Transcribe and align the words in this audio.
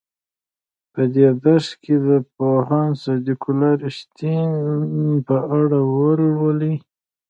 په 0.93 1.01
دې 1.13 1.27
درس 1.43 1.67
کې 1.83 1.95
د 2.07 2.09
پوهاند 2.35 2.93
صدیق 3.03 3.41
الله 3.51 3.71
رښتین 3.85 4.49
په 5.27 5.37
اړه 5.59 5.79
ولولئ. 5.97 6.75